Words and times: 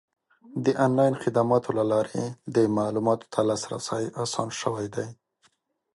د 0.65 0.65
آنلاین 0.85 1.13
خدماتو 1.23 1.69
له 1.77 1.83
لارې 1.91 2.23
د 2.55 2.57
معلوماتو 2.77 3.25
ته 3.33 3.39
لاسرسی 3.49 4.03
اسان 4.23 4.49
شوی 4.61 4.87
دی. 4.95 5.07